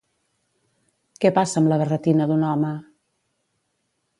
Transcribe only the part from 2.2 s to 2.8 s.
d'un home?